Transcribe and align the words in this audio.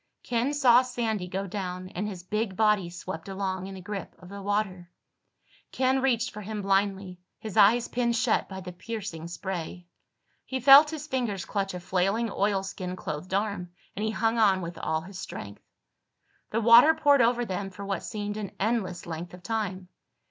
Ken 0.23 0.51
saw 0.55 0.81
Sandy 0.81 1.27
go 1.27 1.45
down 1.45 1.89
and 1.89 2.07
his 2.07 2.23
big 2.23 2.55
body 2.57 2.89
swept 2.89 3.29
along 3.29 3.67
in 3.67 3.75
the 3.75 3.81
grip 3.81 4.15
of 4.17 4.29
the 4.29 4.41
water. 4.41 4.89
Ken 5.71 6.01
reached 6.01 6.31
for 6.31 6.41
him 6.41 6.63
blindly, 6.63 7.19
his 7.37 7.55
eyes 7.55 7.87
pinned 7.87 8.15
shut 8.15 8.49
by 8.49 8.59
the 8.61 8.71
piercing 8.73 9.27
spray. 9.27 9.85
He 10.43 10.59
felt 10.59 10.89
his 10.89 11.05
fingers 11.05 11.45
clutch 11.45 11.75
a 11.75 11.79
flailing 11.79 12.31
oilskin 12.31 12.95
clothed 12.95 13.35
arm, 13.35 13.73
and 13.95 14.03
he 14.03 14.09
hung 14.09 14.39
on 14.39 14.63
with 14.63 14.79
all 14.79 15.01
his 15.01 15.19
strength. 15.19 15.61
The 16.49 16.61
water 16.61 16.95
poured 16.95 17.21
over 17.21 17.45
them 17.45 17.69
for 17.69 17.85
what 17.85 18.01
seemed 18.01 18.37
an 18.37 18.53
endless 18.59 19.05
length 19.05 19.35
of 19.35 19.43
time. 19.43 19.87